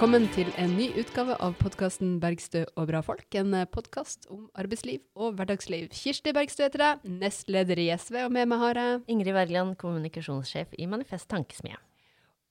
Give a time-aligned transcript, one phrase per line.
[0.00, 3.36] velkommen til en ny utgave av podkasten 'Bergstø og bra folk'.
[3.36, 5.90] En podkast om arbeidsliv og hverdagsliv.
[5.92, 10.72] Kirsti Bergstø heter jeg, nestleder i SV, og med meg har jeg Ingrid Wergeland, kommunikasjonssjef
[10.78, 11.76] i Manifest Tankesmie.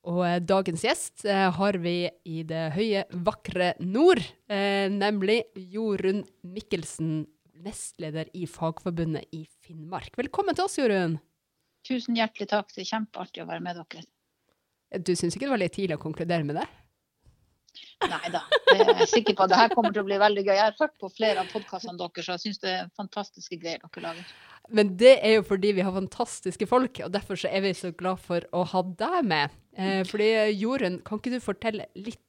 [0.05, 6.21] Og eh, dagens gjest eh, har vi i det høye, vakre nord, eh, nemlig Jorunn
[6.45, 7.25] Mikkelsen,
[7.65, 10.13] nestleder i Fagforbundet i Finnmark.
[10.21, 11.17] Velkommen til oss, Jorunn.
[11.81, 12.69] Tusen hjertelig takk.
[12.75, 14.05] Det er kjempeartig å være med dere.
[15.01, 16.67] Du syns ikke det var litt tidlig å konkludere med det?
[18.09, 20.53] Nei da, jeg er sikker på at det her kommer til å bli veldig gøy.
[20.55, 23.81] Jeg har hørt på flere av podkastene deres, så jeg syns det er fantastiske greier
[23.83, 24.29] dere lager.
[24.75, 28.21] Men det er jo fordi vi har fantastiske folk, og derfor er vi så glad
[28.23, 29.57] for å ha deg med.
[29.75, 30.29] Eh, fordi
[30.59, 32.23] Jorunn, kan ikke du fortelle litt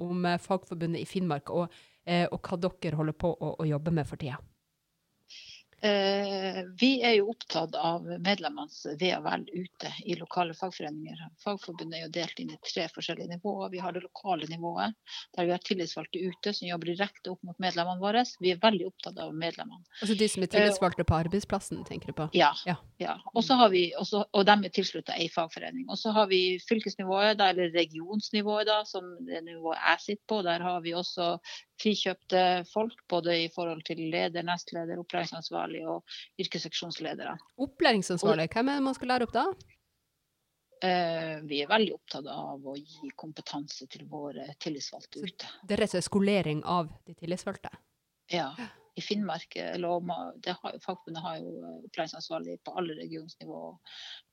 [0.00, 1.72] om eh, Fagforbundet i Finnmark, og,
[2.08, 4.40] eh, og hva dere holder på å, å jobbe med for tida?
[5.80, 11.18] Eh, vi er jo opptatt av medlemmenes ve og vel ute i lokale fagforeninger.
[11.44, 13.72] Fagforbundet er jo delt inn i tre forskjellige nivåer.
[13.72, 14.94] Vi har det lokale nivået,
[15.36, 18.24] der vi har tillitsvalgte ute som jobber direkte opp mot medlemmene våre.
[18.40, 19.82] Vi er veldig opptatt av medlemmene.
[20.00, 22.28] Altså de som er tillitsvalgte på arbeidsplassen, tenker du på?
[22.38, 22.52] Ja.
[22.68, 22.78] ja.
[23.02, 23.18] ja.
[23.74, 25.88] Vi, også, og de er tilslutta ei fagforening.
[25.90, 30.42] Og så har vi fylkesnivået, eller regionsnivået, da, som det nivået jeg sitter på.
[30.46, 31.34] Der har vi også
[31.80, 37.36] frikjøpte folk, både i forhold til leder, nestleder, opplæringsansvarlig og yrkesseksjonsledere.
[37.66, 39.46] Opplæringsansvarlig, hvem er det man skal lære opp da?
[40.84, 45.50] Eh, vi er veldig opptatt av å gi kompetanse til våre tillitsvalgte ute.
[45.62, 47.72] Det er rett og slett skolering av de tillitsvalgte?
[48.32, 48.50] Ja.
[48.94, 53.62] I Finnmark det har, Fagforbundet har jo eh, opplæringsansvarlig på alle regionsnivå.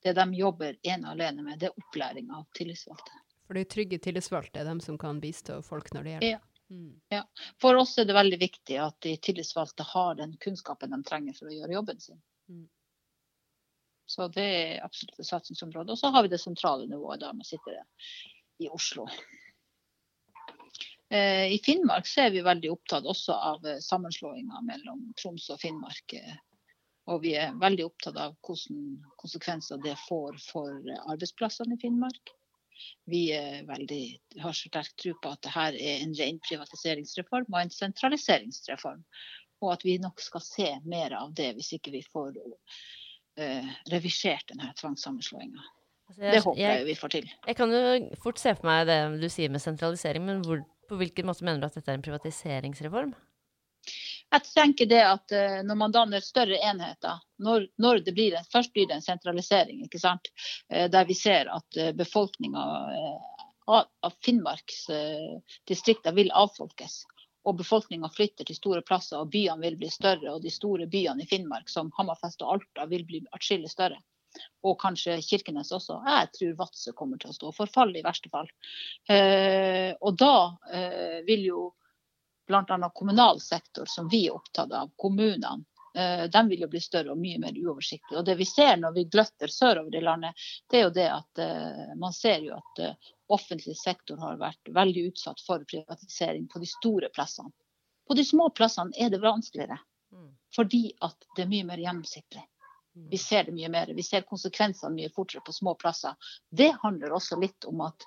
[0.04, 3.24] Det de jobber ene og alene med, det er opplæring av tillitsvalgte.
[3.48, 6.36] For de trygge tillitsvalgte er de som kan bistå folk når det gjelder?
[6.36, 6.51] Ja.
[6.72, 7.02] Mm.
[7.12, 7.26] Ja.
[7.62, 11.52] For oss er det veldig viktig at de tillitsvalgte har den kunnskapen de trenger for
[11.52, 12.22] å gjøre jobben sin.
[12.48, 12.70] Mm.
[14.12, 15.92] Så det er absolutt et satsingsområde.
[15.92, 17.84] Og så har vi det sentrale nivået, der man sitter
[18.60, 19.08] i Oslo.
[21.12, 25.60] Eh, I Finnmark så er vi veldig opptatt også av eh, sammenslåinga mellom Troms og
[25.60, 26.14] Finnmark.
[26.16, 26.38] Eh,
[27.12, 32.32] og vi er veldig opptatt av hvilke konsekvenser det får for arbeidsplassene i Finnmark.
[33.10, 33.24] Vi
[33.68, 34.04] veldig,
[34.44, 39.04] har sterk tro på at dette er en ren privatiseringsreform og en sentraliseringsreform.
[39.62, 44.48] Og at vi nok skal se mer av det hvis ikke vi får uh, revisert
[44.54, 45.66] denne tvangssammenslåinga.
[46.12, 47.28] Altså det håper jeg, jeg, vi får til.
[47.48, 47.82] Jeg kan jo
[48.24, 51.62] fort se for meg det du sier med sentralisering, men hvor, på hvilken måte mener
[51.62, 53.14] du at dette er en privatiseringsreform?
[54.32, 58.74] Jeg tenker det at uh, Når man danner større enheter, når, når, det blir først
[58.74, 60.32] blir det en sentralisering, ikke sant?
[60.72, 62.68] Uh, der vi ser at uh, befolkninga
[63.72, 64.88] av Finnmarks
[65.70, 67.04] distrikter vil avfolkes.
[67.48, 70.34] Og befolkninga flytter til store plasser, og byene vil bli større.
[70.34, 74.02] Og de store byene i Finnmark, som Hammerfest og Alta, vil bli atskillig større.
[74.68, 76.02] Og kanskje Kirkenes også.
[76.04, 78.50] Jeg tror Vadsø kommer til å stå for fall, i verste fall.
[80.02, 80.36] og da
[81.30, 81.64] vil jo
[82.52, 82.90] bl.a.
[82.90, 85.64] kommunal sektor, som vi er opptatt av, kommunene,
[85.96, 88.20] eh, de vil jo bli større og mye mer uoversiktlige.
[88.20, 91.42] Og det vi ser når vi gløtter sørover i landet, det er jo det at
[91.44, 96.60] uh, man ser jo at uh, offentlig sektor har vært veldig utsatt for privatisering på
[96.60, 97.54] de store plassene.
[98.08, 99.78] På de små plassene er det vanskeligere,
[100.12, 100.32] mm.
[100.56, 102.44] fordi at det er mye mer gjennomsiktig.
[102.98, 103.08] Mm.
[103.14, 103.94] Vi ser det mye mer.
[103.96, 106.18] Vi ser konsekvensene mye fortere på små plasser.
[106.52, 108.04] Det handler også litt om at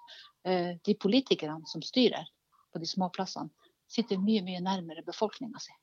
[0.84, 2.27] de politikerne som styrer
[2.75, 3.49] på de små plassene,
[3.94, 5.75] sitter mye, mye nærmere befolkninga si.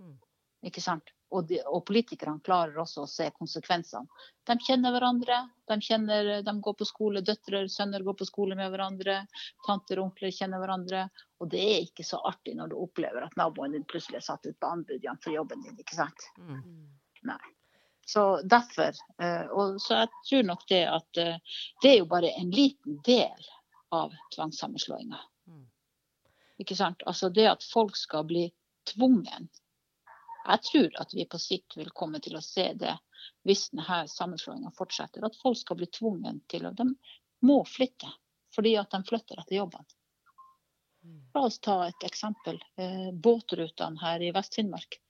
[0.00, 0.16] Mm.
[0.68, 1.12] Ikke sant?
[1.34, 4.06] Og, de, og, politikerne klarer også å se konsekvensene.
[4.46, 8.70] De kjenner hverandre, de, kjenner, de går på skole, døtre sønner går på skole med
[8.70, 9.18] hverandre,
[9.66, 11.08] tanter og onkler kjenner hverandre.
[11.42, 14.46] Og det er ikke så artig når du opplever at naboen din plutselig er satt
[14.46, 16.28] ut på anbud for jobben din, ikke sant.
[16.38, 16.62] Mm.
[17.32, 17.42] Nei.
[18.06, 18.92] Så derfor,
[19.22, 23.00] eh, og så jeg tror nok det at eh, det er jo bare en liten
[23.04, 23.46] del
[23.96, 25.18] av tvangssammenslåinga.
[26.58, 27.02] Ikke sant?
[27.06, 28.48] Altså det at folk skal bli
[28.94, 29.48] tvungen.
[30.44, 32.94] Jeg tror at vi på sikt vil komme til å se det
[33.48, 35.24] hvis denne sammenslåinga fortsetter.
[35.24, 36.86] At folk skal bli tvungen til å De
[37.44, 38.10] må flytte
[38.54, 39.86] fordi at de flytter etter jobben.
[41.34, 42.60] La oss ta et eksempel.
[42.78, 45.00] Eh, båtrutene her i Vest-Finnmark.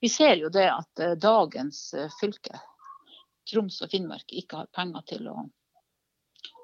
[0.00, 2.58] Vi ser jo det at eh, dagens eh, fylke,
[3.48, 5.36] Troms og Finnmark, ikke har penger til å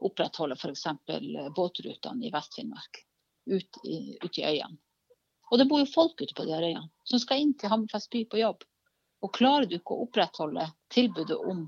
[0.05, 0.85] opprettholde f.eks.
[1.57, 3.05] båtrutene i Vest-Finnmark
[3.47, 4.79] ut i, ut i øyene.
[5.53, 8.11] Og det bor jo folk ute på de her øyene som skal inn til Hammerfest
[8.11, 8.65] by på jobb.
[9.25, 11.67] Og klarer du ikke å opprettholde tilbudet om,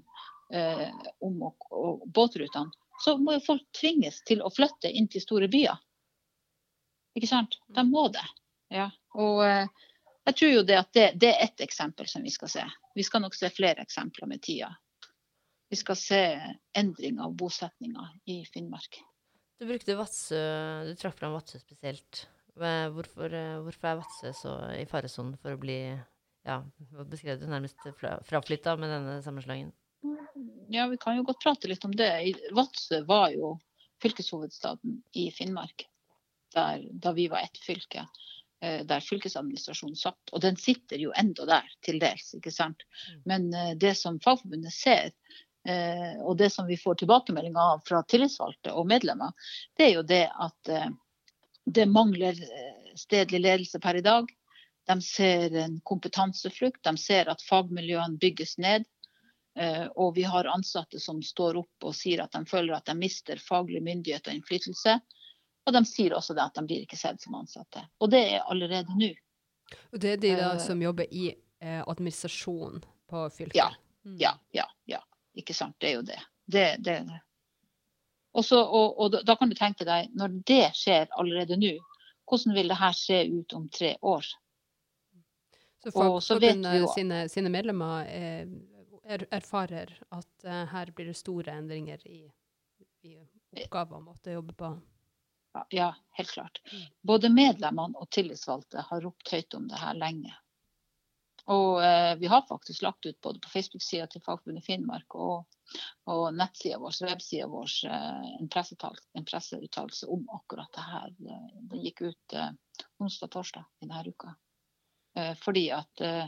[0.53, 0.89] eh,
[1.25, 2.73] om og, og båtrutene,
[3.05, 5.77] så må jo folk tvinges til å flytte inn til store byer.
[7.17, 7.59] Ikke sant?
[7.69, 8.25] De må det.
[8.73, 8.91] Ja.
[9.17, 9.69] Og eh,
[10.27, 12.65] jeg tror jo det at det, det, er ett eksempel som vi skal se.
[12.95, 14.73] Vi skal nok se flere eksempler med tida.
[15.71, 16.23] Vi skal se
[16.79, 19.01] endring av bosetninga i Finnmark.
[19.59, 20.39] Du brukte Vadsø
[20.89, 22.27] Du trakk fram Vadsø spesielt.
[22.57, 25.79] Hvorfor, eh, hvorfor er Vadsø så i faresonen for å bli
[26.47, 29.73] ja, beskrevet beskrev du nærmest fra, fraflytta med denne sammenslåingen?
[30.73, 32.11] Ja, vi kan jo godt prate litt om det.
[32.57, 33.57] Vadsø var jo
[34.03, 35.87] fylkeshovedstaden i Finnmark
[36.55, 38.07] der, da vi var ett fylke.
[38.63, 40.33] eh, Der fylkesadministrasjonen satt.
[40.33, 42.35] Og den sitter jo enda der, til dels.
[42.39, 42.87] ikke sant?
[43.13, 43.23] Mm.
[43.27, 45.11] Men eh, det som Fagforbundet ser,
[46.23, 49.33] og det som vi får tilbakemeldinger av fra tillitsvalgte og medlemmer,
[49.77, 50.89] det er jo det at eh,
[51.67, 54.29] det mangler eh, stedlig ledelse per i dag.
[54.87, 56.85] De ser en kompetanseflukt.
[56.87, 58.87] De ser at fagmiljøene bygges ned.
[59.59, 62.95] Eh, Og vi har ansatte som står opp og sier at de føler at de
[62.95, 65.01] mister faglig myndighet og innflytelse.
[65.67, 67.83] Og de sier også det at de blir ikke sett som ansatte.
[67.99, 69.11] Og det er allerede nå.
[69.91, 73.59] Og det er de da Eh, som jobber i eh, administrasjonen på fylket?
[73.59, 73.73] Ja.
[74.07, 74.17] Mm.
[74.23, 75.03] Ja, ja, ja.
[75.37, 75.77] Ikke sant.
[75.81, 76.19] Det er jo det.
[76.47, 76.99] det, det.
[78.37, 81.75] Også, og, og da- kan du tenke deg, når det skjer allerede nå,
[82.29, 84.27] hvordan vil det her se ut om tre år?
[85.83, 88.49] Så Fagforbundet jo- sine, sine medlemmer eh,
[89.07, 92.25] er, erfarer at uh, her blir det store endringer i,
[93.07, 93.15] i
[93.63, 94.73] oppgaver og måte å jobbe på.
[95.55, 96.59] Ja, Ja, helt klart.
[96.73, 96.83] Mm.
[97.13, 100.35] Både medlemmene og tillitsvalgte har ropt høyt om det her lenge.
[101.47, 105.45] Og eh, vi har faktisk lagt ut både på Facebook-sida til Fagforbundet Finnmark og,
[106.11, 108.49] og nettsida vår, websida vår, eh, en,
[109.21, 111.15] en presseuttalelse om akkurat det her.
[111.31, 112.51] Eh, Den gikk ut eh,
[112.99, 114.35] onsdag-torsdag i denne uka.
[115.17, 116.27] Eh, fordi at eh,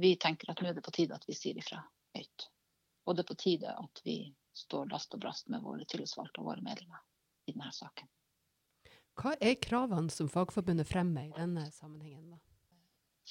[0.00, 1.78] vi tenker at nå er det på tide at vi sier ifra
[2.16, 2.50] høyt.
[3.06, 4.18] Og det er på tide at vi
[4.58, 6.98] står last og brast med våre tillitsvalgte og våre medlemmer
[7.46, 8.10] i denne saken.
[9.20, 12.34] Hva er kravene som Fagforbundet fremmer i denne sammenhengen?
[12.34, 12.49] da?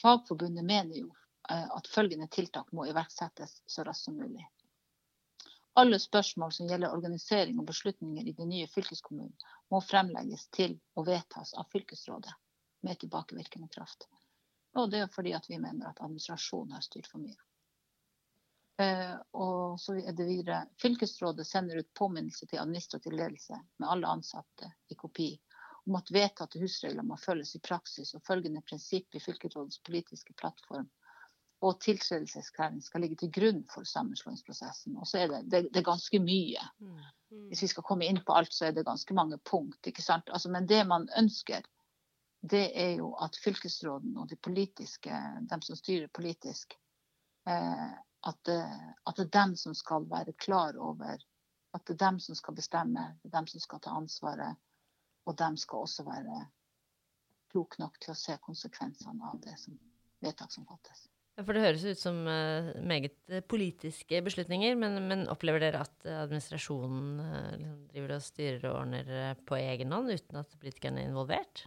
[0.01, 1.10] Fagforbundet mener jo
[1.50, 4.48] eh, at følgende tiltak må iverksettes så raskt som mulig.
[5.80, 9.36] Alle spørsmål som gjelder organisering og beslutninger i den nye fylkeskommunen,
[9.72, 12.34] må fremlegges til og vedtas av fylkesrådet
[12.88, 14.07] med tilbakevirkende kraft.
[14.78, 17.38] Og det er fordi at vi mener at administrasjonen har styrt for mye.
[18.80, 24.07] Eh, og så er det videre Fylkesrådet sender ut påminnelse til administrativ ledelse med alle
[24.07, 25.34] ansatte i kopi
[25.90, 30.90] om at vedtatte husregler må følges i praksis, og følgende prinsipp i fylkesrådets politiske plattform
[31.66, 34.96] og tiltredelseserklæring skal ligge til grunn for sammenslåingsprosessen.
[34.98, 36.62] Og så er det, det, det er ganske mye.
[37.50, 39.88] Hvis vi skal komme inn på alt, så er det ganske mange punkt.
[39.88, 40.30] ikke sant?
[40.32, 41.68] Altså, men det man ønsker,
[42.42, 46.78] det er jo at fylkesråden og de politiske, dem som styrer politisk,
[47.50, 47.92] eh,
[48.32, 48.62] at, det,
[49.08, 51.20] at det er dem som skal være klar over
[51.74, 54.56] at det er dem som skal bestemme, det er dem som skal ta ansvaret.
[55.30, 56.42] Og de skal også være
[57.54, 59.78] kloke nok til å se konsekvensene av det som
[60.24, 61.08] vedtak som fattes.
[61.40, 65.86] Ja, for det høres ut som uh, meget eh, politiske beslutninger, men, men opplever dere
[65.86, 70.58] at eh, administrasjonen uh, liksom driver og styrer og ordner på egen hånd uten at
[70.60, 71.64] politikerne er involvert?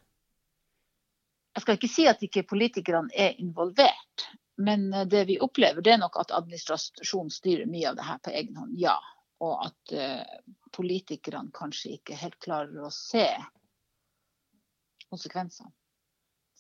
[1.57, 4.27] Jeg skal ikke si at ikke politikerne er involvert,
[4.61, 8.33] men det vi opplever, det er nok at administrasjonen styrer mye av det her på
[8.37, 8.99] egen hånd, ja.
[9.43, 9.93] Og at
[10.75, 13.27] politikerne kanskje ikke helt klarer å se
[15.13, 15.73] konsekvensene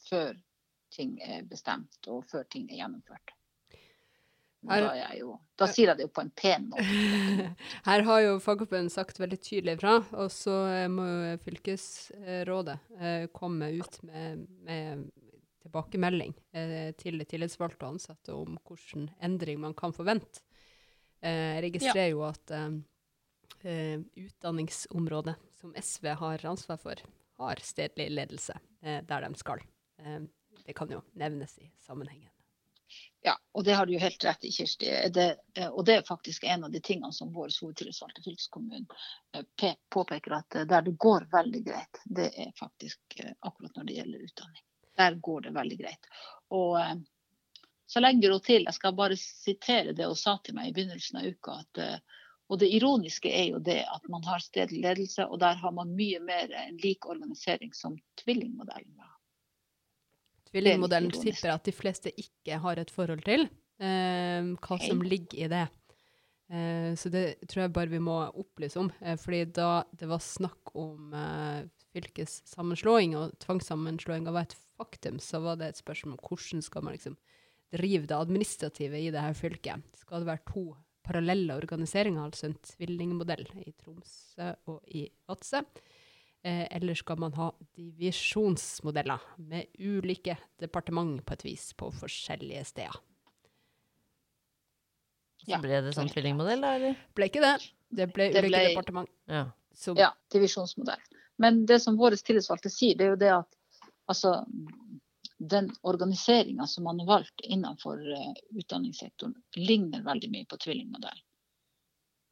[0.08, 0.34] før
[0.92, 3.32] ting er bestemt og før ting er gjennomført.
[4.68, 6.84] Her- da, jo, da sier jeg det jo på en pen måte.
[7.88, 13.24] Her har jo Fagforbundet sagt veldig tydelig fra, og så eh, må jo fylkesrådet eh,
[13.34, 15.02] komme ut med, med
[15.64, 20.44] tilbakemelding eh, til tillitsvalgte og ansatte om hvilken endring man kan forvente.
[21.22, 22.54] Eh, jeg registrerer jo at
[23.62, 26.94] eh, utdanningsområdet som SV har ansvar for,
[27.38, 29.62] har stedlig ledelse eh, der de skal.
[29.98, 30.20] Eh,
[30.66, 32.28] det kan jo nevnes i sammenhengen.
[33.24, 34.90] Ja, og det har du jo helt rett i, Kirsti.
[35.14, 38.86] Det, eh, og det er faktisk en av de tingene som vår hovedtillitsvalgte i fylkeskommunen
[39.36, 43.96] eh, pe- påpeker at der det går veldig greit, det er faktisk akkurat når det
[44.00, 44.62] gjelder utdanning.
[44.98, 46.10] Der går det veldig greit.
[46.52, 46.76] Og
[47.88, 51.20] så legger hun til, jeg skal bare sitere det hun sa til meg i begynnelsen
[51.22, 51.80] av uka, at
[52.52, 55.94] og det ironiske er jo det at man har stedlig ledelse, og der har man
[55.96, 58.98] mye mer en lik organisering som tvillingmodellen.
[60.52, 63.48] Tvillingmodellen er tipper at de fleste ikke har et forhold til.
[63.80, 65.64] Eh, hva som ligger i det.
[66.52, 68.92] Eh, så det tror jeg bare vi må opplyse om.
[69.00, 71.64] Eh, fordi da det var snakk om eh,
[71.96, 76.98] fylkessammenslåing, og tvangssammenslåinga var et faktum, så var det et spørsmål om hvordan skal man
[76.98, 77.16] liksom
[77.72, 79.88] drive det administrative i det her fylket.
[79.96, 80.66] Skal det være to
[81.02, 85.62] parallelle organiseringer, altså en tvillingmodell i Tromsø og i Vadsø?
[86.42, 92.96] Eh, eller skal man ha divisjonsmodeller med ulike departement på et vis på forskjellige steder?
[95.42, 96.98] Så ble det sånn tvillingmodell, da, eller?
[97.18, 97.54] Ble ikke det.
[97.92, 99.10] Det ble Det ulike ble- departement.
[99.30, 99.44] Ja.
[99.74, 99.96] Som...
[99.98, 101.00] Ja, divisjonsmodell.
[101.42, 103.56] Men det som våre tillitsvalgte sier, det er jo det at
[104.12, 104.34] altså,
[105.50, 111.24] den organiseringa som man har valgt innenfor eh, utdanningssektoren, ligner veldig mye på tvillingmodellen.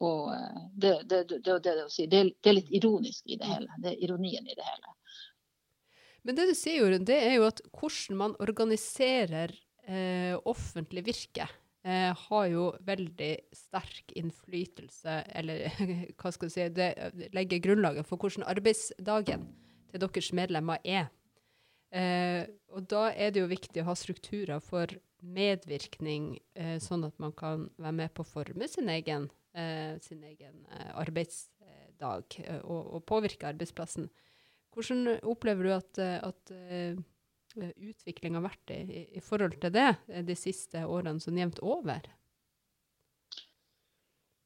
[0.07, 3.38] Og eh, det, det, det, det, det, å si, det, er- er litt ironisk i
[3.40, 3.81] det hele.
[3.83, 4.95] Det er ironien i det hele.
[6.23, 9.55] Men det du sier, Jorunn, det er jo at hvordan man organiserer
[9.88, 11.47] eh, offentlig virke,
[11.83, 15.67] eh, har jo veldig sterk innflytelse, eller
[16.21, 16.93] hva skal du si, det
[17.37, 19.49] legger grunnlaget for hvordan arbeidsdagen
[19.90, 21.09] til deres medlemmer er.
[21.91, 27.17] Eh, og da er det jo viktig å ha strukturer for medvirkning, eh, sånn at
[27.19, 32.61] man kan være med på å forme sin egen, eh, sin egen eh, arbeidsdag eh,
[32.63, 34.09] og, og påvirke arbeidsplassen.
[34.71, 36.55] Hvordan opplever du at, eh, at
[37.59, 39.91] utviklinga har vært i, i, forhold til det
[40.23, 42.07] de siste årene, sånn jevnt over?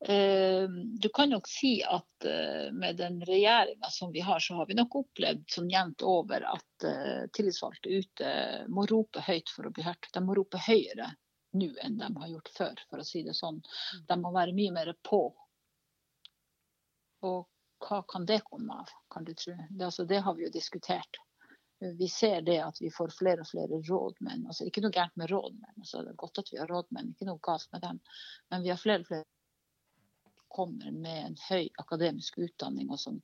[0.08, 0.68] Eh,
[1.00, 4.76] Du kan nok si at eh, med den regjeringa som vi har, så har vi
[4.76, 8.32] nok opplevd sånn jevnt over at eh, tillitsvalgte ute
[8.68, 10.10] må rope høyt for å bli hørt.
[10.12, 11.08] De må rope høyere
[11.56, 13.62] nå enn de har gjort før, for å si det sånn.
[14.04, 15.22] De må være mye mer på.
[17.24, 17.40] Og
[17.88, 19.54] hva kan det komme av, kan du tro?
[19.70, 21.20] Det, altså, det har vi jo diskutert.
[21.80, 24.44] Vi ser det at vi får flere og flere rådmenn.
[24.48, 27.28] Altså, ikke noe gærent med rådmenn, altså, det er godt at vi har rådmenn, ikke
[27.28, 28.02] noe galt med dem.
[28.52, 29.30] Men vi har flere og flere
[30.54, 33.20] kommer med en høy akademisk utdanning og som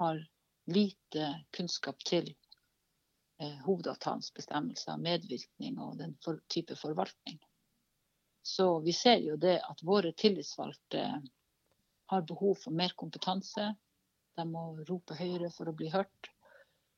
[0.00, 0.20] har
[0.70, 2.28] lite kunnskap til
[3.40, 7.40] eh, hovedavtalens bestemmelser, medvirkning og den for, type forvaltning.
[8.42, 11.04] Så vi ser jo det at våre tillitsvalgte
[12.10, 13.72] har behov for mer kompetanse.
[14.36, 16.30] De må rope høyere for å bli hørt.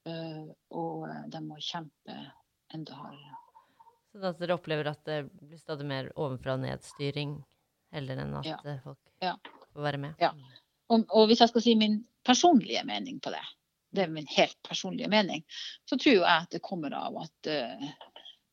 [0.05, 2.19] eh, og eh, de må kjempe
[2.75, 3.39] enda hardere.
[4.13, 7.37] Sånn at dere opplever at det blir stadig mer ovenfra og ned-styring,
[7.93, 8.59] heller enn at Ja.
[8.67, 9.37] eh, folk Ja.
[9.73, 10.15] får være med?
[10.21, 10.33] Ja.
[10.93, 13.43] Og, og hvis jeg skal si min personlige mening på det,
[13.93, 15.45] det er min helt personlige mening,
[15.85, 17.89] så tror jeg at det kommer av at eh,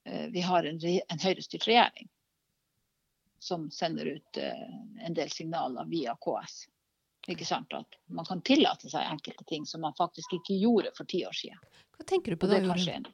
[0.05, 2.09] eh, vi har en, re- en høyrestyrt regjering
[3.39, 6.65] som sender ut uh, en del signaler via KS.
[7.31, 7.71] Ikke sant?
[7.71, 11.37] At man kan tillate seg enkelte ting som man faktisk ikke gjorde for ti år
[11.37, 11.61] siden.
[11.95, 12.59] Hva tenker du på det?
[12.67, 13.05] det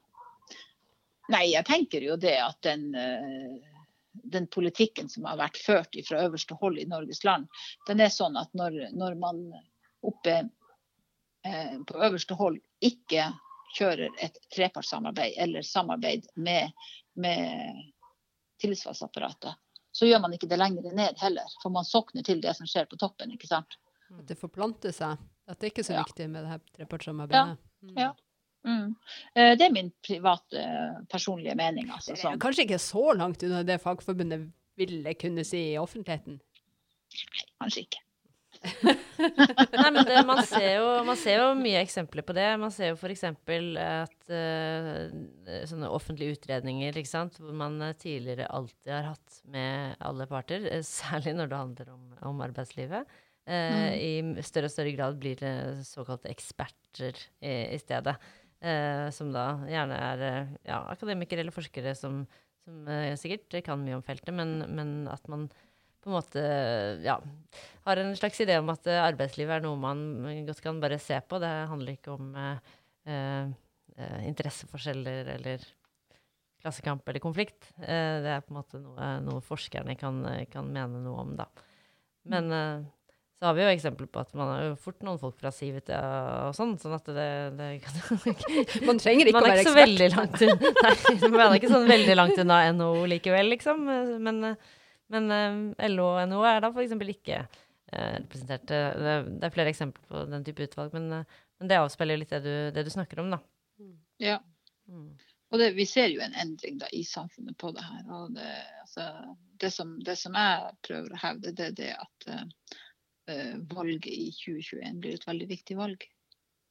[1.30, 3.54] Nei, jeg tenker jo det at den, eh,
[4.24, 7.48] den politikken som har vært ført fra øverste hold i Norges land,
[7.86, 9.42] den er sånn at når, når man
[10.06, 10.36] oppe
[11.44, 13.28] eh, på øverste hold ikke
[13.76, 16.70] kjører et trepartssamarbeid eller samarbeid med,
[17.14, 17.82] med
[18.62, 19.54] tillitsvalgtapparatet,
[19.92, 21.48] så gjør man ikke det lenger ned heller.
[21.62, 23.32] For man sokner til det som skjer på toppen.
[23.32, 23.78] ikke sant?
[24.12, 25.16] At det forplanter seg?
[25.48, 26.04] At det ikke er så Ja.
[26.04, 27.58] viktig med det her trepartssamarbeidet?
[27.82, 27.94] Mm.
[27.96, 28.14] Ja.
[28.66, 28.94] Mm.
[29.34, 31.90] Eh, Det er min private, eh, personlige mening.
[31.90, 36.40] Altså, Det er kanskje ikke så langt unna det Fagforbundet ville kunne si i offentligheten?
[37.62, 38.02] Kanskje ikke.
[39.76, 42.46] Nei, men det, man, ser jo, man ser jo mye eksempler på det.
[42.58, 43.22] Man ser jo f.eks.
[43.28, 45.02] at uh,
[45.68, 51.36] sånne offentlige utredninger, ikke sant, hvor man tidligere alltid har hatt med alle parter, særlig
[51.36, 53.06] når det handler om, om arbeidslivet,
[53.46, 55.54] eh, i større og større grad blir det
[55.86, 58.16] såkalte eksperter i, i stedet.
[58.64, 62.22] Eh, som da gjerne er eh, ja, akademikere eller forskere som,
[62.64, 65.44] som eh, sikkert kan mye om feltet, men, men at man
[66.06, 66.42] på en måte
[67.02, 67.18] ja,
[67.84, 70.00] har en slags idé om at eh, arbeidslivet er noe man
[70.46, 71.40] godt kan bare se på.
[71.42, 72.76] Det handler ikke om eh,
[73.10, 75.66] eh, interesseforskjeller eller
[76.62, 77.72] klassekamp eller konflikt.
[77.76, 81.46] Det er på en måte noe, noe forskerne kan, kan mene noe om, da.
[82.26, 82.48] Men
[83.36, 85.98] så har vi jo eksempler på at man har jo fort noen folk fra Civita
[86.46, 87.28] og sånn, sånn at det,
[87.58, 87.98] det kan
[88.88, 90.04] Man trenger ikke man å være ekspert.
[90.14, 90.40] langt
[90.86, 93.84] Nei, man er ikke sånn veldig langt unna NHO likevel, liksom.
[94.24, 94.40] Men,
[95.12, 96.96] men eh, LO og NHO er da f.eks.
[97.12, 98.64] ikke eh, representert.
[98.72, 102.24] Det, det er flere eksempler på den type utvalg, men, eh, men det avspeiler jo
[102.24, 103.42] litt det du, det du snakker om, da.
[104.22, 104.40] Ja.
[104.88, 105.10] Mm.
[105.52, 108.02] Og det, vi ser jo en endring da, i samfunnet på det her.
[108.16, 108.48] Og det,
[108.82, 109.06] altså,
[109.60, 112.85] det, som, det som jeg prøver å hevde, det er det at eh, eh,
[113.70, 116.06] valget i 2021 blir et veldig viktig valg.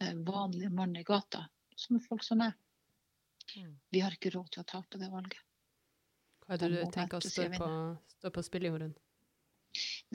[0.04, 2.54] Eh, vanlige mann i gata, som folk som meg.
[3.56, 3.80] Mm.
[3.90, 5.42] Vi har ikke råd til å tape det valget.
[6.46, 7.70] Hva er det du tenker å stå på,
[8.18, 8.96] stå på spill, Jorunn?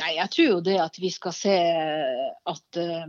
[0.01, 1.55] Nei, jeg tror jo det at vi skal se
[2.53, 3.07] at eh,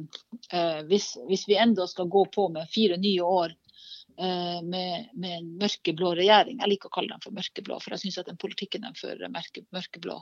[0.51, 5.37] eh, hvis, hvis vi enda skal gå på med fire nye år eh, med, med
[5.37, 8.41] en mørkeblå regjering Jeg liker å kalle dem for mørkeblå, for jeg syns at den
[8.41, 10.17] politikken de fører, er mørke, mørkeblå.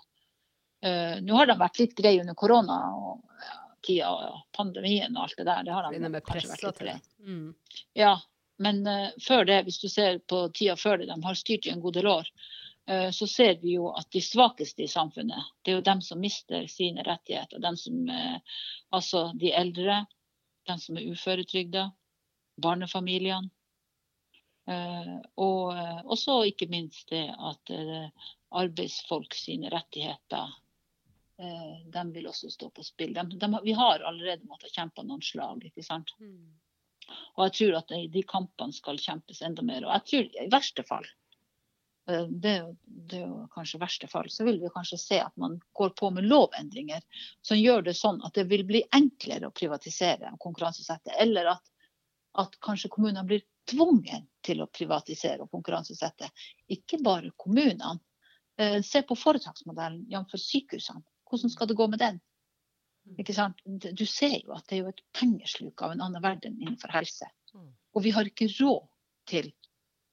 [0.81, 3.25] Eh, nå har de vært litt greie under korona og
[3.83, 5.65] tida og pandemien og alt det der.
[5.67, 7.01] Det har de kanskje vært litt til greie.
[7.25, 7.81] Mm.
[7.99, 8.13] Ja,
[8.63, 11.73] men uh, før det, hvis du ser på tida før det, de har styrt i
[11.73, 12.31] en god del år,
[12.91, 16.19] uh, så ser vi jo at de svakeste i samfunnet, det er jo dem som
[16.19, 17.61] mister sine rettigheter.
[17.63, 20.01] Dem som, uh, altså de eldre,
[20.67, 21.89] dem som er uføretrygda,
[22.59, 23.51] barnefamiliene.
[25.39, 25.77] Og
[26.13, 27.71] også ikke minst det at
[28.53, 30.51] arbeidsfolk sine rettigheter
[31.39, 33.13] de vil også stå på spill.
[33.15, 35.63] De, de, vi har allerede måttet kjempe noen slag.
[35.69, 36.11] ikke sant?
[36.19, 36.57] Mm.
[37.35, 39.85] Og jeg tror at de, de, kampene skal kjempes enda mer.
[39.85, 41.07] Og jeg tror i verste fall,
[42.09, 42.55] eh, det,
[42.85, 46.11] det er jo kanskje verste fall, så vil vi kanskje se at man går på
[46.15, 47.05] med lovendringer
[47.45, 51.15] som gjør det sånn at det vil bli enklere å privatisere og konkurransesette.
[51.19, 51.63] Eller at,
[52.43, 56.29] at kanskje kommunene blir tvunget til å privatisere og konkurransesette.
[56.73, 57.99] Ikke bare kommunene.
[58.59, 60.35] Eh, se på foretaksmodellen, jf.
[60.35, 61.05] sykehusene.
[61.29, 62.19] Hvordan skal det gå med den?
[63.17, 63.61] Ikke sant?
[63.65, 67.29] Du ser jo at det er jo et pengesluk av en annen verden innenfor helse.
[67.53, 67.71] Mm.
[67.95, 68.85] Og vi har ikke råd
[69.29, 69.49] til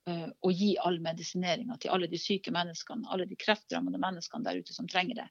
[0.09, 4.63] uh, å gi all medisineringa til alle de syke menneskene, alle de kreftrammede menneskene der
[4.63, 5.29] ute som trenger det.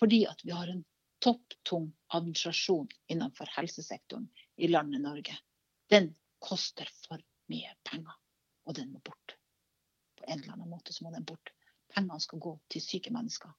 [0.00, 0.84] Fordi at vi har en
[1.24, 4.28] topptung administrasjon innenfor helsesektoren
[4.60, 5.38] i landet Norge.
[5.88, 6.12] Den
[6.44, 8.12] koster for mye penger,
[8.66, 9.36] og den må bort.
[10.18, 11.54] På en eller annen måte så må den bort.
[11.94, 13.54] Pengene skal gå til syke mennesker,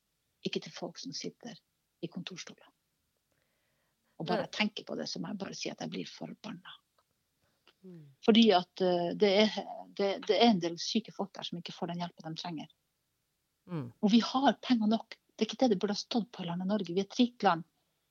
[0.50, 1.56] ikke til folk som sitter
[2.04, 2.68] i kontorstoler.
[4.18, 6.74] Og bare jeg tenker på det, så må jeg bare si at jeg blir forbanna.
[7.86, 8.04] Mm.
[8.25, 9.58] Fordi at uh, det, er,
[9.98, 12.72] det, det, er, en del syke folk der som ikke får den hjelpa de trenger.
[13.70, 13.92] Mm.
[14.01, 15.18] Og vi har penger nok.
[15.36, 16.94] Det er ikke det det burde ha stått på i landet Norge.
[16.94, 17.68] Vi er et rikt land.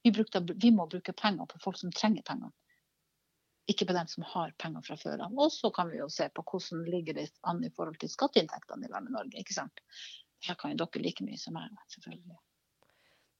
[0.07, 2.53] Vi, brukte, vi, må bruke penger på folk som trenger penger.
[3.67, 5.35] Ikke på dem som har penger fra før av.
[5.35, 8.87] Og så kan vi jo se på hvordan ligger det an i forhold til skatteinntektene
[8.87, 9.43] i landet Norge.
[9.43, 9.83] ikke sant?
[10.45, 12.37] Her kan jo dere like mye som meg, selvfølgelig.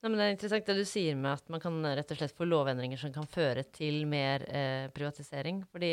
[0.03, 2.37] Nei, men Det er interessant det du sier med at man kan rett og slett
[2.37, 5.63] få lovendringer som kan føre til mer eh, privatisering.
[5.73, 5.91] Fordi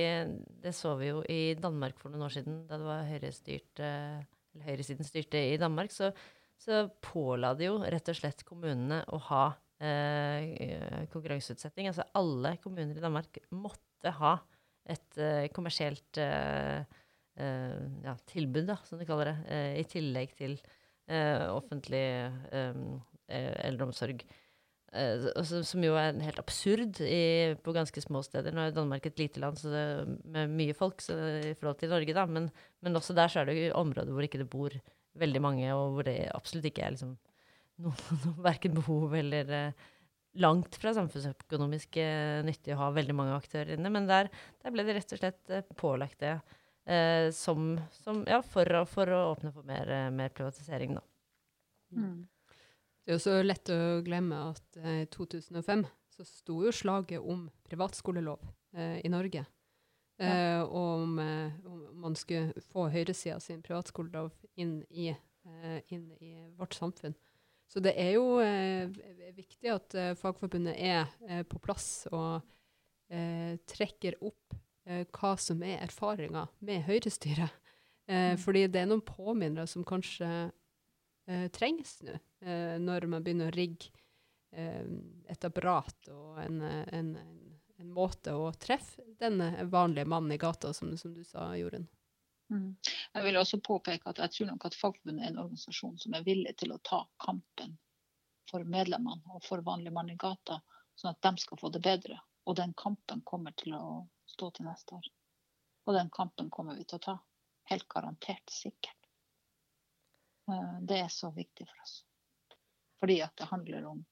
[0.63, 4.23] det så vi jo i Danmark for noen år siden, da det var høyrestyrt, eh,
[4.67, 5.93] høyresiden styrte i Danmark.
[5.95, 6.11] Så,
[6.61, 9.45] så påla det jo rett og slett kommunene å ha
[9.81, 11.89] eh, konkurranseutsetting.
[11.89, 14.37] Altså alle kommuner i Danmark måtte ha
[14.89, 16.83] et eh, kommersielt eh,
[17.39, 20.57] eh, ja, tilbud, da, som de kaller det, i tillegg til
[21.07, 22.03] offentlig
[23.33, 24.23] Eh, eldreomsorg.
[24.93, 25.23] Eh,
[25.65, 28.53] som jo er helt absurd i, på ganske små steder.
[28.53, 29.85] Nå er Danmark et lite land det,
[30.35, 32.27] med mye folk i forhold til Norge, da.
[32.29, 32.49] Men,
[32.83, 34.75] men, også der så er det jo områder hvor ikke det bor
[35.17, 37.15] veldig mange, og hvor det absolutt ikke er liksom
[37.81, 39.87] noe, noe verken behov eller eh,
[40.43, 43.93] langt fra samfunnsøkonomisk eh, nyttig å ha veldig mange aktører inne.
[43.93, 44.29] Men der,
[44.61, 46.35] der ble det rett og slett eh, pålagt det
[46.85, 51.03] eh, som, som, ja, for, for, å åpne for mer, mer privatisering, da.
[51.93, 52.21] Mm.
[53.03, 56.71] Det er jo så lett å glemme at eh, i eh, 2005 så sto jo
[56.71, 58.39] slaget om privatskolelov
[58.77, 59.43] eh, i Norge.
[60.21, 60.29] Ja.
[60.29, 66.11] Eh, og om, eh, om, man skulle få høyresida sin privatskolelov inn i, eh, inn
[66.21, 67.15] i, vårt samfunn.
[67.67, 68.37] Så det er jo
[69.33, 72.43] viktig at Fagforbundet er på plass og
[73.71, 74.53] trekker opp
[74.85, 77.53] hva som er erfaringa med høyrestyret.
[78.07, 78.37] Mm.
[78.37, 80.27] Fordi det er noen påminnere som kanskje
[81.27, 83.91] eh, trengs nå, eh, når man begynner å rigge
[84.51, 84.83] eh,
[85.31, 87.43] et apparat og en, en, en,
[87.79, 89.39] en, måte å treffe den
[89.71, 91.87] vanlige mannen i gata, som, som du sa, Jorunn.
[92.51, 92.75] Mm.
[93.13, 96.27] Jeg vil også påpeke at jeg tror nok at Fagforbundet er en organisasjon som er
[96.27, 97.77] villig til å ta kampen
[98.51, 100.59] for medlemmene og for vanlige mann i gata,
[100.99, 102.19] sånn at de skal få det bedre.
[102.45, 105.07] Og den kampen kommer til å stå til neste år.
[105.87, 107.15] Og den kampen kommer vi til å ta.
[107.71, 109.09] Helt garantert sikkert.
[110.51, 111.95] Eh, det er så viktig for oss.
[113.03, 114.03] Fordi at det handler om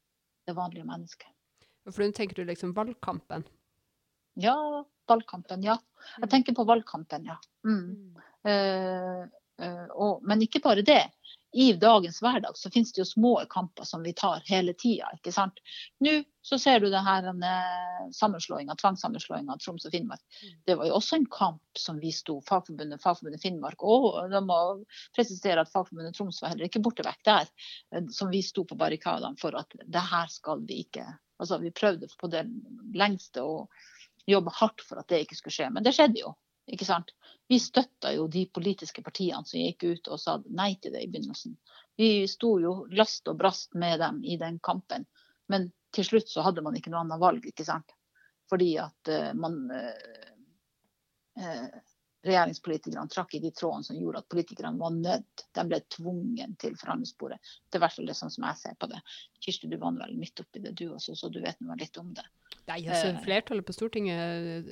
[0.46, 1.28] det vanlige mennesket.
[1.88, 3.44] For nå tenker du liksom valgkampen?
[4.40, 4.56] Ja,
[5.08, 5.64] valgkampen.
[5.66, 5.78] Ja.
[6.16, 6.32] Jeg mm.
[6.32, 7.38] tenker på valgkampen, ja.
[7.66, 8.14] Mm.
[8.46, 9.24] Uh,
[9.62, 11.02] uh, og, men ikke bare det
[11.52, 15.10] i dagens hverdag så finnes det jo små kamper som vi tar hele tida.
[15.18, 15.60] ikke sant?
[16.00, 20.22] Nå så ser du det her eh, sammenslåinga, tvangssammenslåinga av Troms og Finnmark.
[20.42, 20.54] Mm.
[20.66, 23.84] Det var jo også en kamp som vi sto, Fagforbundet, Fagforbundet Finnmark.
[23.86, 24.58] Og de må
[25.14, 27.52] presisere at Fagforbundet Troms var heller ikke borte vekk der.
[27.94, 31.06] Eh, som vi sto på barrikadene for at det her skal vi ikke
[31.42, 32.44] Altså vi prøvde på det
[32.94, 33.64] lengste å
[34.30, 35.70] jobbe hardt for at det ikke skulle skje.
[35.74, 36.28] Men det skjedde jo.
[36.70, 37.12] Ikke sant?
[37.50, 41.10] Vi støtta jo de politiske partiene som gikk ut og sa nei til det i
[41.10, 41.56] begynnelsen.
[41.98, 45.06] Vi sto jo last og brast med dem i den kampen.
[45.52, 47.92] Men til slutt så hadde man ikke noe annet valg, ikke sant.
[48.50, 50.20] Fordi at uh, man uh,
[51.40, 51.80] uh,
[52.22, 55.42] Regjeringspolitikerne trakk i de trådene som gjorde at politikerne var nødt.
[55.58, 57.40] De ble tvungen til forhandlingsbordet.
[57.66, 59.00] Det er i hvert fall det sånn som jeg ser på det.
[59.42, 62.12] Kirsti, du var vel midt oppi det du også, så du vet nå litt om
[62.14, 62.22] det.
[62.70, 64.70] Nei, altså Flertallet på Stortinget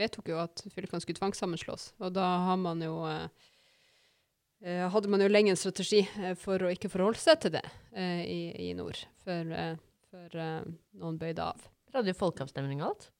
[0.00, 1.92] vedtok jo at fylkene skulle tvangssammenslås.
[2.02, 3.26] Og da har man jo eh,
[4.64, 7.64] eh, hadde man jo lenge en strategi eh, for å ikke forholde seg til det
[7.92, 9.74] eh, i, i nord, før, eh,
[10.12, 11.66] før eh, noen bøyde av.
[11.88, 13.10] Dere hadde jo folkeavstemning og alt.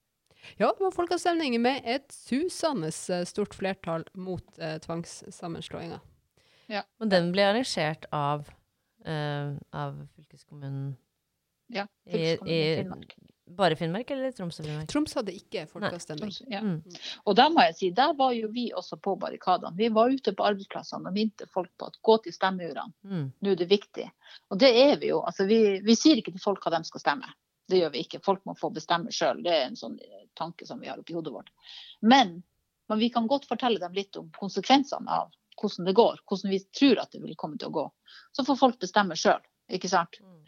[0.58, 6.00] Ja, det var folkeavstemning med et susende stort flertall mot eh, tvangssammenslåinga.
[6.72, 8.48] Og den ble arrangert av,
[9.04, 10.94] eh, av fylkeskommunen
[11.68, 13.14] Ja, i, fylkeskommunen i i Finnmark.
[13.56, 14.88] Bare Finnmark eller Troms og Finnmark?
[14.90, 16.32] Troms hadde ikke folkeavstemning.
[16.52, 16.60] Ja.
[16.64, 16.80] Mm.
[17.26, 19.76] Og der må jeg si, der var jo vi også på barrikadene.
[19.78, 23.32] Vi var ute på arbeidsplassene og minte folk på at gå til stemmeurene, Mm.
[23.40, 24.08] nå er det viktig.
[24.50, 25.20] Og det er vi jo.
[25.20, 27.28] Altså, vi, vi sier ikke til folk hva de skal stemme.
[27.68, 28.20] Det gjør vi ikke.
[28.24, 29.42] Folk må få bestemme sjøl.
[29.44, 29.98] Det er en sånn
[30.38, 31.52] tanke som vi har oppi hodet vårt.
[32.00, 32.42] Men,
[32.88, 36.20] men vi kan godt fortelle dem litt om konsekvensene av hvordan det går.
[36.28, 37.84] Hvordan vi tror at det vil komme til å gå.
[38.32, 39.40] Så får folk bestemme sjøl,
[39.72, 40.18] ikke sant.
[40.20, 40.38] Mm.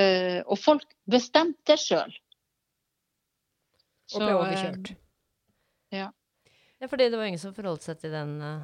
[0.00, 2.12] Uh, og folk bestemte sjøl.
[4.14, 4.92] Og ble overkjørt.
[6.80, 8.62] Ja, fordi det var ingen som forholdt seg til den uh,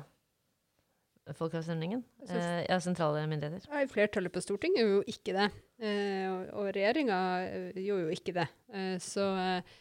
[1.37, 2.05] folkeavstemningen.
[2.25, 3.67] Uh, Eh, ja, sentrale myndigheter.
[3.69, 5.49] Ja, Flertallet på Stortinget gjorde jo ikke det.
[5.83, 8.47] Uh, og og regjeringa eh, gjorde jo ikke det.
[8.73, 9.75] Eh, så, eh,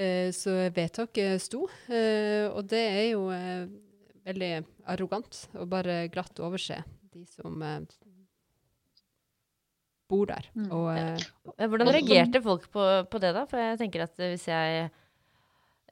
[0.00, 1.66] eh, så vedtaket sto.
[1.92, 3.66] Eh, og det er jo eh,
[4.24, 4.52] veldig
[4.94, 6.80] arrogant å bare glatt overse
[7.12, 7.82] de som eh,
[10.10, 10.50] bor der.
[10.56, 10.68] Mm.
[10.74, 13.46] Og eh, Hvordan reagerte folk på, på det, da?
[13.50, 14.88] For jeg tenker at hvis jeg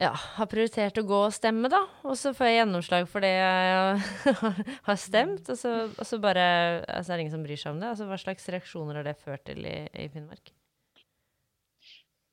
[0.03, 3.33] ja, har prioritert å gå og stemme, da, og så får jeg gjennomslag for det
[3.35, 4.33] jeg
[4.89, 6.47] har stemt, og så, og så bare
[6.81, 7.93] altså, er det ingen som bryr seg om det.
[7.93, 10.53] Altså, hva slags reaksjoner har det ført til i, i Finnmark?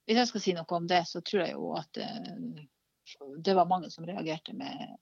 [0.10, 2.64] Hvis jeg skal si noe om det, så tror jeg jo at eh,
[3.46, 4.98] det var mange som reagerte med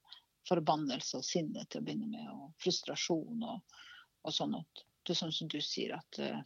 [0.48, 3.80] forbannelse og sinne til å begynne med, og frustrasjon og,
[4.28, 4.58] og sånn.
[5.08, 6.42] Det er sånn som du sier, at, eh,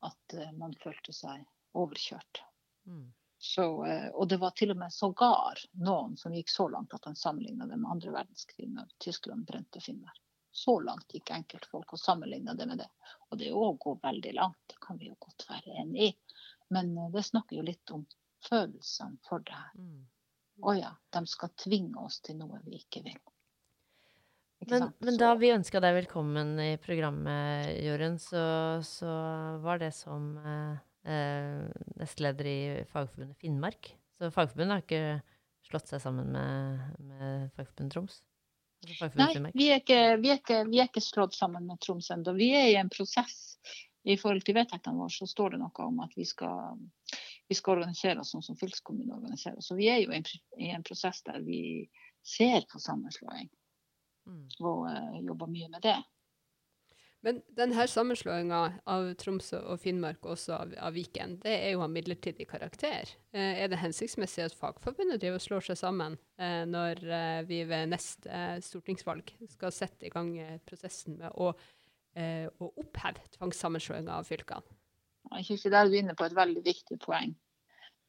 [0.00, 1.44] at eh, man følte seg
[1.76, 2.42] overkjørt.
[2.86, 3.12] Mm.
[3.38, 7.04] Så, eh, og det var til og med sågar noen som gikk så langt at
[7.04, 10.22] han sammenligna det med andre verdenskrig når Tyskland brente Finnmark.
[10.56, 12.88] Så langt gikk enkeltfolk og sammenligna det med det.
[13.28, 16.12] Og det òg jo veldig langt, det kan vi jo godt være enig i.
[16.72, 18.06] Men eh, det snakker jo litt om
[18.48, 19.74] følelsene for det her.
[19.76, 20.04] Mm.
[20.64, 23.20] Å ja, de skal tvinge oss til noe vi ikke vil.
[24.66, 28.42] Men, men da vi ønska deg velkommen i programmet, Jorunn, så,
[28.82, 29.10] så
[29.62, 30.78] var det som eh,
[31.12, 31.66] eh,
[32.00, 33.92] nestleder i Fagforbundet Finnmark.
[34.18, 38.16] Så Fagforbundet har ikke slått seg sammen med, med Fagforbundet Troms?
[38.82, 41.78] Altså Fagforbundet Nei, vi er, ikke, vi, er ikke, vi er ikke slått sammen med
[41.86, 42.34] Troms ennå.
[42.34, 43.60] Vi er i en prosess.
[44.06, 46.78] I forhold til vedtektene våre så står det noe om at vi skal,
[47.50, 49.70] vi skal organisere oss sånn som fylkeskommunen organiserer oss.
[49.70, 50.26] Så vi er jo i en,
[50.62, 51.60] i en prosess der vi
[52.26, 53.50] ser på sammenslåing
[54.26, 54.44] Mm.
[54.60, 55.96] og uh, jobber mye med det.
[57.26, 61.82] Men denne sammenslåinga av Tromsø og Finnmark, og også av, av Viken, det er jo
[61.82, 63.10] av midlertidig karakter.
[63.34, 67.62] Eh, er det hensiktsmessig at Fagforbundet driver og slår seg sammen eh, når eh, vi
[67.66, 71.50] ved neste eh, stortingsvalg skal sette i gang eh, prosessen med å,
[72.14, 74.78] eh, å oppheve tvangssammenslåinga av fylkene?
[75.40, 77.34] Jeg synes Der er du inne på et veldig viktig poeng.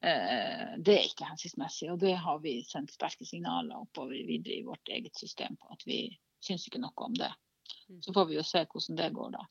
[0.00, 4.64] Eh, det er ikke hensiktsmessig, og det har vi sendt sterke signaler oppover videre i
[4.66, 6.02] vårt eget system på at vi
[6.44, 7.32] syns ikke noe om det.
[7.88, 8.02] Mm.
[8.06, 9.44] Så får vi jo se hvordan det går da.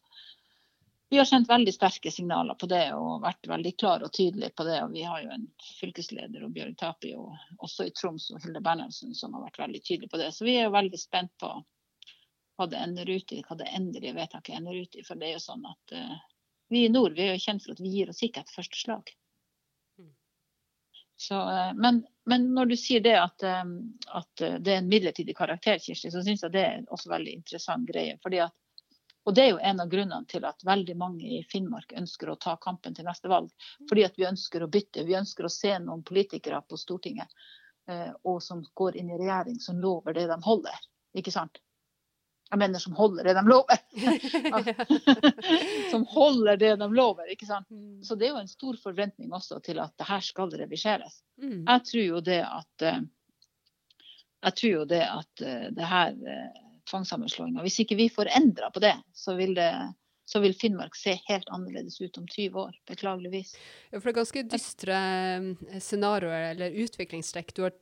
[1.09, 4.65] Vi har sendt veldig sterke signaler på det og vært veldig klare og tydelige på
[4.67, 4.81] det.
[4.83, 5.45] og Vi har jo en
[5.79, 10.11] fylkesleder og Bjørg og også i Troms og Hilde Bernhardsen som har vært veldig tydelige
[10.11, 10.33] på det.
[10.35, 11.53] Så vi er jo veldig spent på
[12.57, 15.05] hva det ender ut i, hva det endelige vedtaket ender ut i.
[15.07, 16.17] For det er jo sånn at uh,
[16.73, 18.81] vi i nord vi er jo kjent for at vi gir oss ikke etter første
[18.81, 19.15] slag.
[21.17, 23.63] Så, eh, men, men når du sier det at, eh,
[24.19, 27.33] at eh, det er en midlertidig karakter, Kirsti, så syns jeg det er også veldig
[27.39, 28.19] interessant greie.
[28.23, 28.53] fordi at
[29.27, 32.37] og Det er jo en av grunnene til at veldig mange i Finnmark ønsker å
[32.39, 33.49] ta kampen til neste valg.
[33.89, 35.03] Fordi at vi ønsker å bytte.
[35.03, 37.27] Vi ønsker å se noen politikere på Stortinget
[38.23, 40.79] og som går inn i regjering som lover det de holder.
[41.19, 41.59] Ikke sant?
[42.47, 43.81] Jeg mener som holder det de lover.
[45.91, 47.27] som holder det de lover.
[47.33, 47.67] ikke sant?
[47.69, 48.03] Mm.
[48.03, 51.19] Så det er jo en stor forventning også til at det her skal reviseres.
[51.41, 51.65] Mm.
[51.67, 53.01] Jeg tror jo det at eh,
[54.47, 58.71] jeg tror jo det at eh, det her eh, tvangssammenslåinga Hvis ikke vi får endra
[58.71, 59.69] på det, så vil, det,
[60.27, 62.75] så vil Finnmark se helt annerledes ut om 20 år.
[62.89, 63.53] Beklageligvis.
[63.89, 67.75] Ja, for det er ganske dystre eh, scenarioer eller utviklingstrekk du har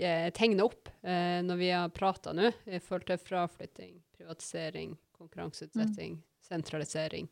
[0.00, 6.16] eh, tegna opp eh, når vi har prata nå, i forhold til fraflytting, privatisering, konkurranseutsetting,
[6.48, 7.28] sentralisering.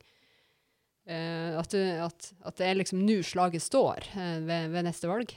[1.08, 5.08] Eh, at, du, at, at det er liksom nå slaget står eh, ved, ved neste
[5.08, 5.32] valg.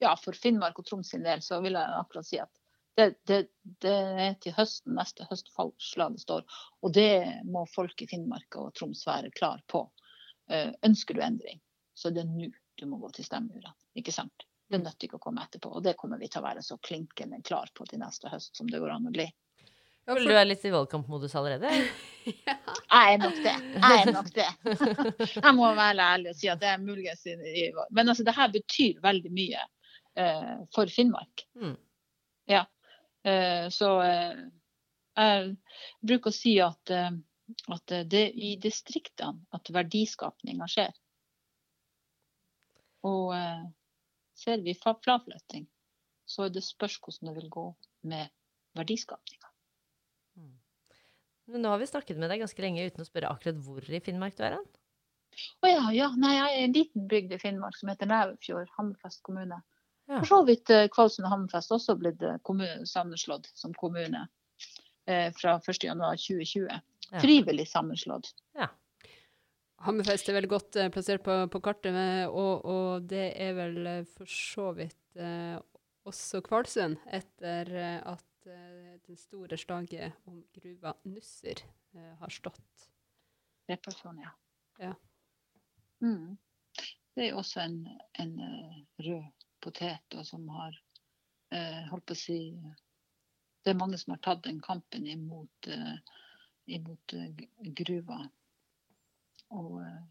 [0.00, 2.57] Ja, for Finnmark og Troms sin del så vil jeg akkurat si at
[2.98, 3.38] det, det,
[3.84, 3.94] det
[4.26, 6.44] er til høsten neste høst slaget står.
[6.82, 7.10] Og det
[7.46, 9.84] må folk i Finnmark og Troms være klar på.
[10.50, 11.60] Eh, ønsker du endring,
[11.94, 13.74] så det er nå du må gå til stemmeurnene.
[13.98, 14.44] Ikke sant?
[14.70, 15.70] Det nytter ikke å komme etterpå.
[15.78, 18.68] Og det kommer vi til å være så klinkende klar på til neste høst som
[18.70, 19.24] det går an å bli.
[20.06, 21.72] Ja, for- du er litt i valgkampmodus allerede?
[22.28, 23.56] Jeg er nok det.
[23.74, 24.46] Jeg er nok det.
[25.48, 28.36] Jeg må være ærlig og si at det er muligens i, i Men altså, det
[28.36, 29.64] her betyr veldig mye
[30.22, 31.44] eh, for Finnmark.
[31.58, 31.74] Mm.
[32.48, 32.62] Ja.
[33.28, 34.44] Eh, så eh,
[35.18, 35.56] jeg
[36.06, 37.10] bruker å si at, eh,
[37.74, 40.94] at det er i distriktene at verdiskapninga skjer.
[43.08, 43.30] Og
[44.36, 45.68] ser vi fra- fraflytting,
[46.26, 47.66] så er det spørs hvordan det vil gå
[48.10, 48.32] med
[48.76, 49.52] verdiskapninga.
[51.48, 54.02] Men nå har vi snakket med deg ganske lenge uten å spørre akkurat hvor i
[54.04, 54.66] Finnmark du er hen.
[55.64, 56.08] Å ja, ja.
[56.18, 59.62] Nei, jeg er i en liten bygd i Finnmark som heter Nævefjord, Hammerfest kommune.
[60.08, 60.18] Ja.
[60.22, 64.22] For så vidt eh, Kvalsund og Hammerfest også blitt eh, kommune, sammenslått som kommune
[65.04, 66.68] eh, fra 1.1.2020.
[66.68, 67.20] Ja.
[67.20, 68.32] Frivillig sammenslått.
[69.84, 73.76] Hammerfest er veldig godt eh, plassert på, på kartet, med, og, og det er vel
[74.16, 75.60] for så vidt eh,
[76.08, 81.60] også Kvalsund, etter at eh, den store slaget om gruva Nusser
[81.94, 82.88] eh, har stått.
[83.68, 84.32] Repparfjorden, ja.
[84.88, 84.94] Ja.
[86.00, 86.38] Mm.
[87.12, 87.82] Det er jo også en,
[88.22, 88.34] en
[89.04, 90.76] rød potet og som har
[91.54, 92.38] eh, holdt på å si
[93.64, 95.96] Det er mange som har tatt den kampen imot, eh,
[96.66, 97.42] imot eh,
[97.82, 98.22] gruva.
[99.50, 100.04] Og, eh,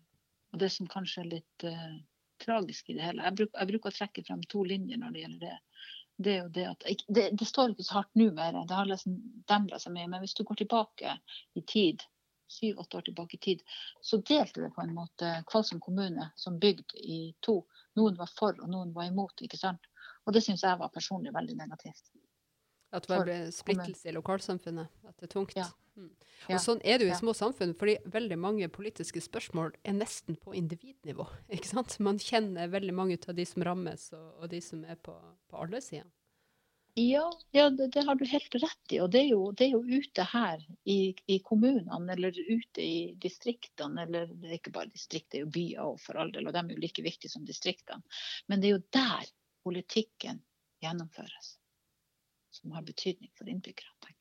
[0.53, 1.95] og det som kanskje er litt eh,
[2.43, 5.23] tragisk i det hele jeg, bruk, jeg bruker å trekke frem to linjer når det
[5.23, 5.55] gjelder det.
[6.17, 8.89] Det er jo det at det, det står ikke så hardt nå mer, det har
[8.89, 9.17] liksom
[9.49, 10.09] demra seg mye.
[10.09, 11.17] Men hvis du går tilbake
[11.53, 12.05] i tid,
[12.49, 13.61] syv-åtte år tilbake i tid,
[14.01, 17.59] så delte det på en måte Kvalsund kommune som bygd i to.
[17.97, 19.41] Noen var for, og noen var imot.
[19.41, 19.89] ikke sant?
[20.27, 22.11] Og det syns jeg var personlig veldig negativt.
[22.95, 24.91] At det ble splittelse i lokalsamfunnet.
[25.07, 25.55] At det er tungt.
[25.57, 25.67] Ja.
[25.97, 26.11] Mm.
[26.45, 26.55] Ja.
[26.55, 30.37] Og sånn er det jo i små samfunn, fordi veldig mange politiske spørsmål er nesten
[30.39, 31.25] på individnivå.
[31.57, 31.97] ikke sant?
[32.03, 35.15] Man kjenner veldig mange av de som rammes, og, og de som er på,
[35.49, 36.07] på alle sider.
[36.99, 38.97] Ja, ja det, det har du helt rett i.
[38.99, 43.13] Og det er jo, det er jo ute her i, i kommunene eller ute i
[43.21, 44.07] distriktene.
[44.07, 46.55] Eller det er ikke bare distrikt, det er jo byer òg for all del, og
[46.55, 48.01] de er jo like viktige som distriktene.
[48.49, 49.29] Men det er jo der
[49.67, 50.41] politikken
[50.81, 51.53] gjennomføres,
[52.57, 54.16] som har betydning for innbyggerne.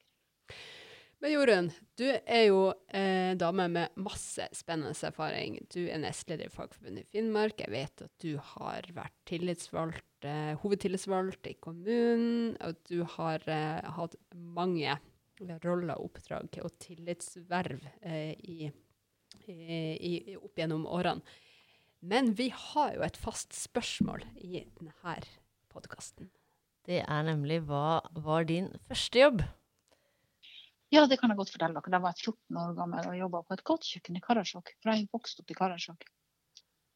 [1.25, 2.59] Men Jorunn, du er jo
[2.93, 5.57] eh, dame med masse spennende erfaring.
[5.73, 7.63] Du er nestleder i Fagforbundet i Finnmark.
[7.63, 12.53] Jeg vet at du har vært tillitsvalgt, eh, hovedtillitsvalgt i kommunen.
[12.61, 14.99] Og du har eh, hatt mange
[15.65, 18.71] roller, oppdrag og tillitsverv eh, i,
[19.49, 21.25] i, opp gjennom årene.
[22.05, 25.21] Men vi har jo et fast spørsmål i denne
[25.73, 26.29] podkasten.
[26.87, 29.47] Det er nemlig hva var din første jobb?
[30.95, 31.93] Ja, det kan jeg godt fortelle dere.
[31.93, 34.75] Da var jeg 14 år gammel og jobba på et gatekjøkken i Karasjok.
[34.83, 36.09] For jeg vokste vokst opp i Karasjok.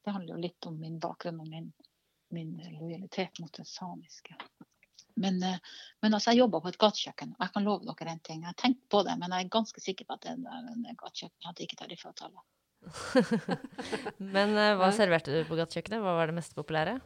[0.00, 1.72] Det handler jo litt om min bakgrunn og min,
[2.34, 4.36] min lojalitet mot det samiske.
[5.20, 5.58] Men, eh,
[6.00, 8.44] men altså, jeg jobba på et gatekjøkken, jeg kan love dere en ting.
[8.44, 11.50] Jeg har tenkt på det, men jeg er ganske sikker på at det det gatekjøkkenet
[11.50, 12.44] hadde ikke tariffavtale.
[14.34, 16.00] Men eh, hva serverte du på gatekjøkkenet?
[16.00, 17.00] Hva var det mest populære?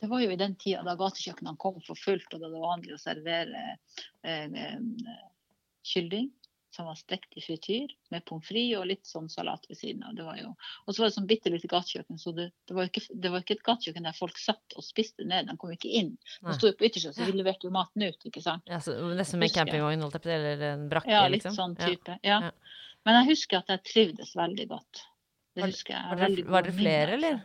[0.00, 2.74] Det var jo i den tida da gatekjøkkenene kom for fullt, og da det var
[2.74, 3.62] vanlig å servere
[4.26, 4.74] eh, eh,
[5.84, 6.30] kylling
[6.74, 10.16] som var stekt i frityr med pommes frites og litt sånn salat ved siden av.
[10.18, 10.48] Det var jo,
[10.84, 13.44] og så var det sånn bitte lite gatekjøkken, så det, det, var ikke, det var
[13.44, 15.46] ikke et gatekjøkken der folk satt og spiste ned.
[15.46, 16.10] De kom ikke inn.
[16.42, 18.66] De sto jo på yttersida, så vi leverte jo maten ut, ikke sant.
[18.66, 21.54] Ja, så, nesten som en campingvogn, holdt jeg på eller en brakke, Ja, litt liksom?
[21.60, 22.18] sånn type.
[22.26, 22.40] Ja.
[22.48, 22.52] Ja.
[23.06, 25.04] Men jeg husker at jeg trivdes veldig godt.
[25.54, 26.10] Det Var- husker jeg.
[26.10, 27.42] Var dere, var gode flere, eller?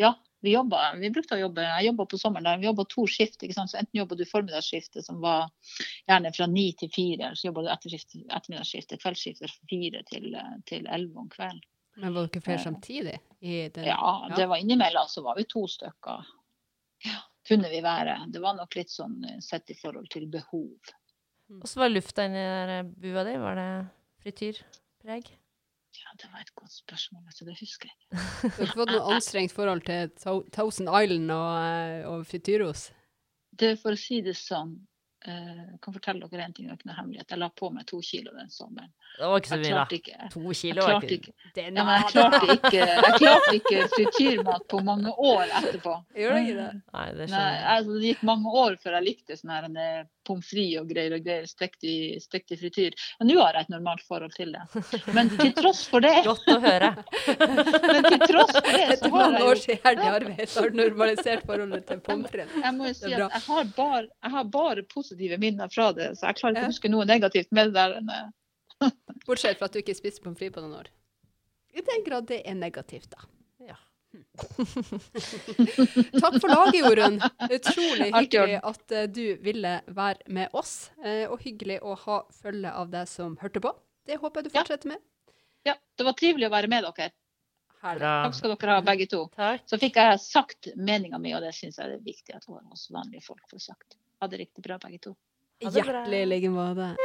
[0.00, 0.80] Ja, vi jobba.
[0.98, 1.64] Vi brukte å jobbe.
[1.64, 2.60] Jeg jobba på sommeren der.
[2.62, 3.42] Vi jobba to skift.
[3.42, 3.70] ikke sant?
[3.70, 5.50] Så enten jobba du formiddagsskiftet, som var
[6.10, 10.36] gjerne fra ni til fire, eller så jobba du ettermiddagsskiftet, kveldsskiftet fra fire til,
[10.68, 11.62] til elleve om kvelden.
[12.02, 13.18] Men var dere flere Eh, samtidig?
[13.40, 16.24] I den, Ja, det var innimellom så var vi to stykker.
[17.04, 18.16] Ja, kunne vi være.
[18.32, 20.94] Det var nok litt sånn eh, sett i forhold til behov.
[21.60, 23.36] Og så var lufta inni der eh, bua di?
[23.42, 23.70] Var det
[24.24, 25.32] frityrpreg?
[25.92, 27.44] Ja, det var et godt spørsmål, altså.
[27.44, 27.96] Det husker jeg.
[28.16, 28.48] ikke.
[28.48, 30.12] Du har ikke fått noe anstrengt forhold til
[30.54, 32.88] Thousand Island og, eh, og frityros?
[33.52, 34.78] Det For å si det sånn,
[35.24, 37.30] jeg kan fortelle dere en ting, det er ikke noe hemmelighet.
[37.34, 38.90] Jeg la på meg to kilo den sommeren.
[39.18, 40.28] Det var ikke så mye, da.
[40.32, 43.84] To kilo jeg klarte ikke ikke, Det er ja, jeg klarte ikke, jeg klarte ikke
[43.92, 45.98] frityrmat på mange år etterpå.
[46.16, 46.70] Gjør det ikke det?
[46.96, 47.68] Nei, det Nei, skjønner jeg.
[47.76, 50.90] altså, det gikk mange år før jeg likte sånn her en, eh, pommes frites og
[50.90, 52.94] greier og greier stekt i, stekt i frityr.
[53.20, 54.62] Og nå har jeg et normalt forhold til det.
[55.16, 56.92] Men til tross for det, Godt å høre.
[57.92, 60.62] men til tross for det så Etter har mange jeg jo års iherdig arbeid så
[60.62, 62.54] har du normalisert forholdet til pommes frites.
[62.62, 66.10] jeg må jo si at jeg har, bare, jeg har bare positive minner fra det,
[66.18, 66.68] så jeg klarer ikke Ja.
[66.68, 68.32] å huske noe negativt med det der.
[69.26, 70.88] Bortsett fra at du ikke spiste pommes frites på noen år.
[71.72, 73.28] I den grad det er negativt, da.
[73.68, 73.76] Ja.
[76.20, 77.16] Takk for laget, Jorunn.
[77.48, 80.90] Utrolig hyggelig at eh, du ville være med oss.
[81.04, 83.72] eh, og hyggelig å ha følge av deg som hørte på.
[84.06, 85.00] Det håper jeg du fortsetter med.
[85.64, 87.12] Ja, det var trivelig å være med dere.
[87.82, 88.10] Herre.
[88.26, 89.24] Takk skal dere ha, begge to.
[89.34, 89.64] Takk.
[89.66, 92.88] Så fikk jeg sagt meninga mi, og det syns jeg er viktig at våre oss
[92.94, 93.96] vanlige folk får sagt.
[94.22, 95.14] Ha det riktig bra, begge to.
[95.58, 96.96] Hjertelig i like måte.